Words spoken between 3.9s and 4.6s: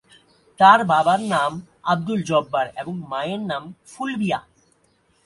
Phulbia.